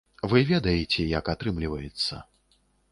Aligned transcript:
Вы 0.31 0.39
ведаеце, 0.51 1.05
як 1.19 1.31
атрымліваецца. 1.37 2.15